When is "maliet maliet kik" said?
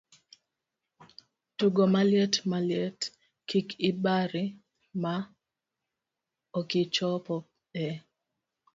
1.93-3.67